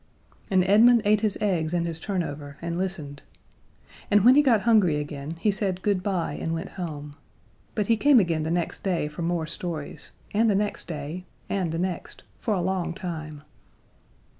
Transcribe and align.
And 0.49 0.63
Edmund 0.63 1.03
ate 1.05 1.21
his 1.21 1.37
eggs 1.41 1.75
and 1.75 1.85
his 1.85 1.99
turnover, 1.99 2.57
and 2.59 2.75
listened. 2.75 3.21
And 4.09 4.25
when 4.25 4.33
he 4.33 4.41
got 4.41 4.61
hungry 4.61 4.95
again 4.97 5.35
he 5.39 5.51
said 5.51 5.83
good 5.83 6.01
bye 6.01 6.35
and 6.41 6.55
went 6.55 6.69
home. 6.69 7.15
But 7.75 7.85
he 7.85 7.97
came 7.97 8.19
again 8.19 8.41
the 8.41 8.49
next 8.49 8.81
day 8.81 9.07
for 9.07 9.21
more 9.21 9.45
stories, 9.45 10.13
and 10.33 10.49
the 10.49 10.55
next 10.55 10.87
day, 10.87 11.25
and 11.49 11.71
the 11.71 11.77
next, 11.77 12.23
for 12.39 12.55
a 12.55 12.61
long 12.61 12.95
time. 12.95 13.43